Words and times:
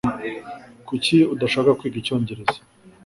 Kuki 0.87 1.15
udashaka 1.33 1.77
kwiga 1.79 1.97
icyongereza? 2.01 2.59